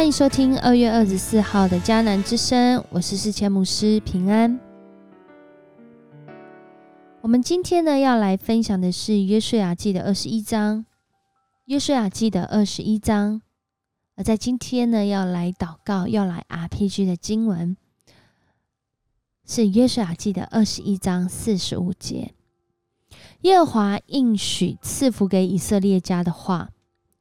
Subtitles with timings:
[0.00, 4.58] 欢迎收听二月二十四号的迦南之声，我是世谦牧师平安。
[7.20, 10.86] 我们今天呢要来分享的是约书亚记的二十一章，
[11.66, 13.42] 约书亚记的二十一章。
[14.16, 17.76] 而在今天呢要来祷告、要来 RPG 的经文
[19.46, 22.32] 是约书亚记的二十一章四十五节。
[23.42, 26.70] 耶和华应许赐福给以色列家的话，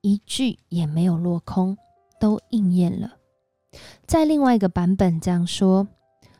[0.00, 1.76] 一句也没有落空。
[2.18, 3.16] 都应验了。
[4.06, 5.88] 在另外一个版本这样说：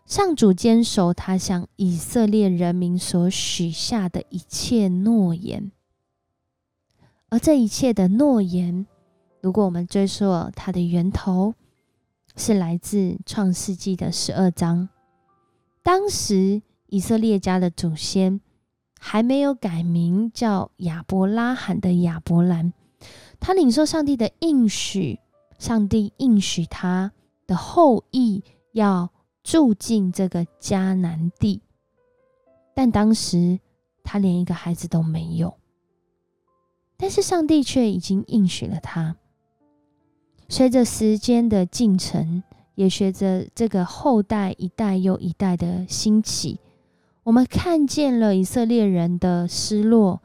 [0.06, 5.70] 上主坚守他向以色列人民所许下的一切诺言，
[7.28, 8.86] 而这一切的诺言，
[9.42, 11.54] 如果我们追溯它的源头，
[12.36, 14.88] 是来自创世纪的十二章。
[15.82, 18.40] 当时以色列家的祖先
[18.98, 22.72] 还没有改名叫亚伯拉罕的亚伯兰，
[23.38, 25.20] 他领受上帝的应许。
[25.58, 27.12] 上帝应许他
[27.46, 28.42] 的后裔
[28.72, 29.10] 要
[29.42, 31.60] 住进这个迦南地，
[32.74, 33.58] 但当时
[34.02, 35.54] 他连一个孩子都没有。
[36.96, 39.16] 但是上帝却已经应许了他。
[40.48, 42.42] 随着时间的进程，
[42.74, 46.58] 也随着这个后代一代又一代的兴起，
[47.24, 50.22] 我们看见了以色列人的失落，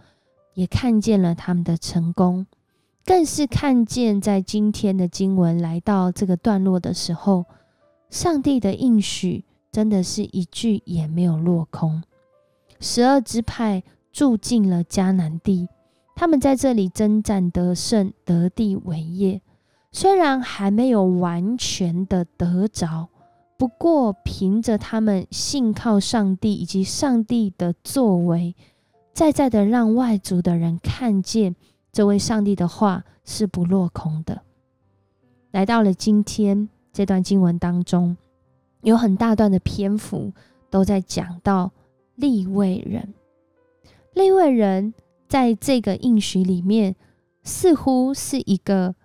[0.54, 2.48] 也看见了他们的成功。
[3.06, 7.46] 更是看见，在今天的经文来到这个段落的时候，
[8.10, 12.02] 上帝的应许真的是一句也没有落空。
[12.80, 15.68] 十二支派住进了迦南地，
[16.16, 19.42] 他们在这里征战得胜，得地为业。
[19.92, 23.10] 虽然还没有完全的得着，
[23.58, 28.56] 不过凭着他们信靠上帝以及上帝的作为，
[29.14, 31.56] 再再的让外族的人看见。
[31.94, 34.42] 这位上帝的话是不落空的。
[35.52, 38.18] 来到了今天这段经文当中，
[38.82, 40.34] 有很大段的篇幅
[40.72, 41.72] 都在讲到
[42.16, 43.14] 立位人。
[44.14, 44.96] 立位人
[45.28, 46.96] 在这个应许里面，
[47.44, 48.96] 似乎是一个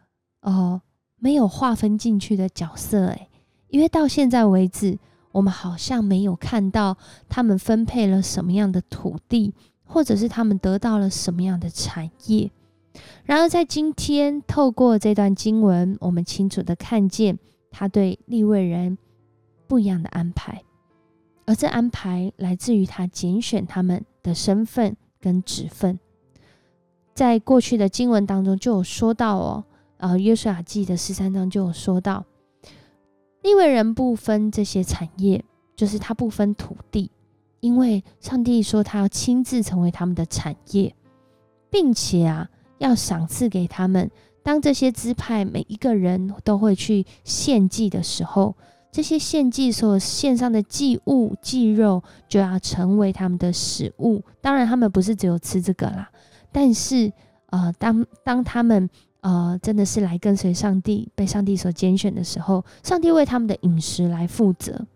[0.40, 0.80] 呃
[1.18, 3.08] 没有划分进去的角色。
[3.08, 3.28] 诶，
[3.68, 4.98] 因为到现在为止，
[5.32, 6.96] 我们好像没有看到
[7.28, 9.52] 他们分配了什么样的土地，
[9.84, 12.50] 或者是他们得到了什么样的产业。
[13.24, 17.38] 然而，在今天透过这段经文，我们清楚的看见
[17.70, 18.96] 他对立位人
[19.66, 20.62] 不一样的安排，
[21.44, 25.98] 而这安排来自于他拣选他们的身份跟职分。
[27.14, 29.64] 在过去的经文当中就有说到哦，
[29.98, 32.24] 呃，约书亚记的十三章就有说到，
[33.42, 35.44] 立位人不分这些产业，
[35.76, 37.10] 就是他不分土地，
[37.60, 40.94] 因为上帝说他要亲自成为他们的产业，
[41.68, 42.48] 并且啊。
[42.78, 44.10] 要赏赐给他们。
[44.42, 48.56] 当这些支派每一个人都会去献祭的时候，
[48.90, 54.22] 这些献祭所献上的祭物、祭肉就要成为他们的食物。
[54.40, 56.08] 当然，他们不是只有吃这个啦。
[56.50, 57.12] 但是，
[57.50, 58.88] 呃，当当他们
[59.20, 64.86] 呃真的是来跟随上帝、被上帝所拣选的时候，上帝为他们的饮食来负责，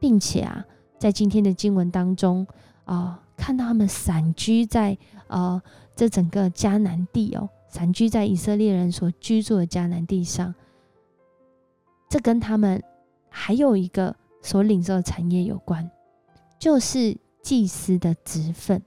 [0.00, 0.64] 并且啊，
[0.98, 2.46] 在今天的经文当中
[2.86, 4.96] 啊，看到他们散居在
[5.28, 5.60] 呃。
[5.96, 10.52] 这整个迦南地哦，散居在以色列人所居住的迦南地上，
[12.08, 12.82] 这跟他们
[13.28, 15.88] 还有一个所领受的产业有关，
[16.58, 18.82] 就是祭司的职分。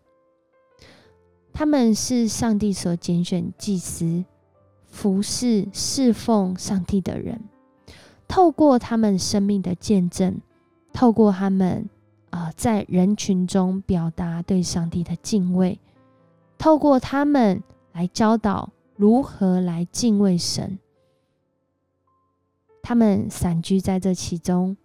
[1.53, 4.25] 他们是上帝所拣选祭司，
[4.87, 7.39] 服侍侍奉上帝的人，
[8.27, 10.41] 透过他们生命的见证，
[10.91, 11.89] 透过他们
[12.29, 15.79] 啊，在人群中表达对上帝的敬畏。
[16.57, 17.61] 透过他们
[17.93, 20.79] 来教导如何来敬畏神，
[22.81, 24.75] 他们散居在这其中，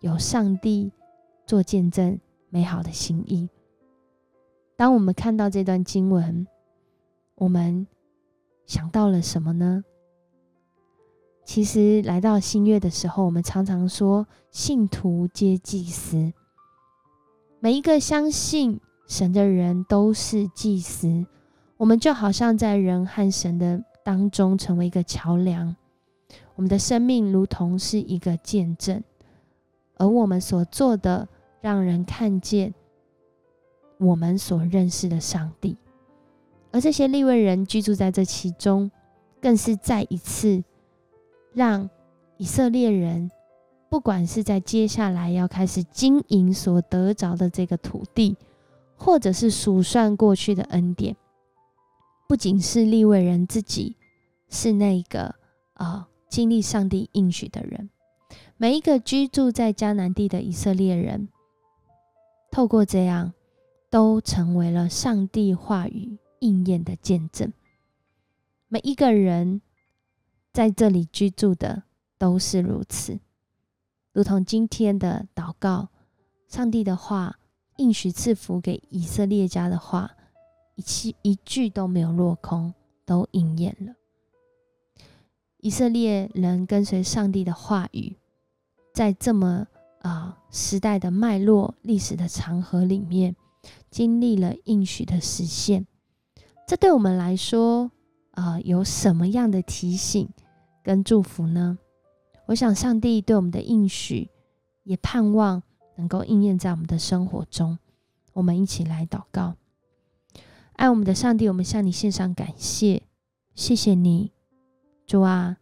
[0.00, 0.92] 有上帝
[1.46, 2.18] 做见证
[2.50, 3.48] 美好的心意。
[4.76, 6.46] 当我们看到这段经文，
[7.36, 7.86] 我们
[8.66, 9.84] 想到了什么呢？
[11.44, 16.32] 其实来到新月的时候，我们常常说信徒皆祭司，
[17.62, 18.80] 每一个相信。
[19.08, 21.26] 神的人都是祭司，
[21.76, 25.76] 我们就好像在人和神的当中成为一个桥梁。
[26.54, 29.02] 我们的生命如同是一个见证，
[29.98, 31.28] 而我们所做的，
[31.60, 32.72] 让人看见
[33.98, 35.76] 我们所认识的上帝。
[36.70, 38.90] 而这些利未人居住在这其中，
[39.42, 40.64] 更是再一次
[41.52, 41.90] 让
[42.38, 43.30] 以色列人，
[43.92, 48.38] 不管是在接下来要开始经营所得着的这个土地。
[48.96, 51.16] 或者是数算过去的恩典，
[52.28, 53.96] 不仅是利未人自己
[54.48, 55.34] 是那个
[55.74, 57.90] 啊经历上帝应许的人，
[58.56, 61.28] 每一个居住在迦南地的以色列人，
[62.52, 63.32] 透过这样，
[63.90, 67.52] 都成为了上帝话语应验的见证。
[68.68, 69.60] 每一个人
[70.52, 71.82] 在这里居住的
[72.18, 73.18] 都是如此，
[74.12, 75.88] 如同今天的祷告，
[76.46, 77.38] 上帝的话
[77.76, 80.10] 应许赐福给以色列家的话，
[80.74, 82.74] 一气一句都没有落空，
[83.06, 83.94] 都应验了。
[85.58, 88.16] 以色列人跟随上帝的话语，
[88.92, 89.66] 在这么
[90.02, 93.34] 啊时代的脉络、历史的长河里面，
[93.90, 95.86] 经历了应许的实现。
[96.66, 97.90] 这对我们来说，
[98.32, 100.28] 啊，有什么样的提醒
[100.82, 101.78] 跟祝福呢？
[102.52, 104.28] 我想，上帝对我们的应许，
[104.82, 105.62] 也盼望
[105.96, 107.78] 能够应验在我们的生活中。
[108.34, 109.54] 我们一起来祷告，
[110.74, 113.04] 爱我们的上帝，我们向你献上感谢，
[113.54, 114.32] 谢谢你。
[115.06, 115.56] 主啊，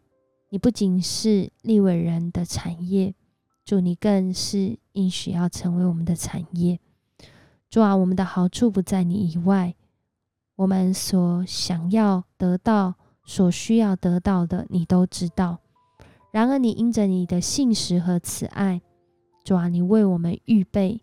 [0.49, 3.15] 你不仅是立伟人的产业，
[3.63, 6.77] 主你更是应许要成为我们的产业。
[7.69, 9.73] 主啊，我们的好处不在你以外，
[10.57, 15.59] 我们所想要得到、所需要得到的，你都知道。
[16.31, 18.81] 然而，你因着你的信实和慈爱，
[19.43, 21.01] 主啊，你为我们预备、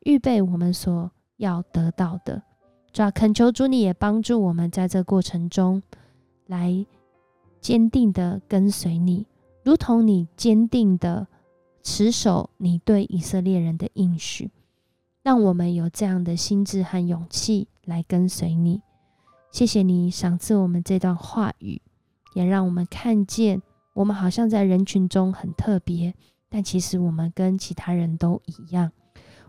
[0.00, 2.42] 预备我们所要得到的。
[2.92, 5.82] 主啊，恳求主你也帮助我们在这过程中
[6.46, 6.86] 来。
[7.60, 9.24] 坚定的跟随你，
[9.62, 11.26] 如同你坚定的
[11.82, 14.50] 持守你对以色列人的应许，
[15.22, 18.82] 让我们有这样的心智和勇气来跟随你。
[19.50, 21.80] 谢谢你赏赐我们这段话语，
[22.34, 23.62] 也让我们看见
[23.94, 26.14] 我们好像在人群中很特别，
[26.50, 28.92] 但其实我们跟其他人都一样，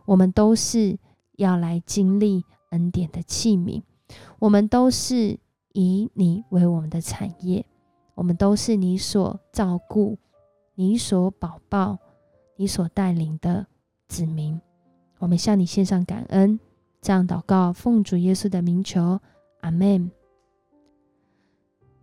[0.05, 0.97] 我们都是
[1.35, 3.83] 要来经历恩典的器皿，
[4.39, 5.37] 我们都是
[5.73, 7.65] 以你为我们的产业。
[8.17, 10.17] 我们都是你所照顾、
[10.75, 11.97] 你所保抱、
[12.55, 13.67] 你所带领的
[14.07, 14.57] 子民。
[15.19, 16.57] 我们向你献上感恩，
[17.01, 19.19] 这样祷告，奉主耶稣的名求，
[19.59, 20.09] 阿门。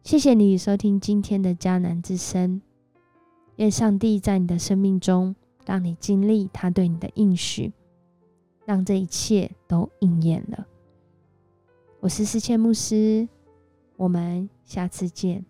[0.05, 2.61] 谢谢你收听今天的迦南之声。
[3.57, 7.73] 愿上帝在你的生命中，让你经历他对你的应许，
[8.65, 10.67] 让这一切都应验了。
[12.01, 13.29] 我是思谦牧师，
[13.97, 15.45] 我们下次见。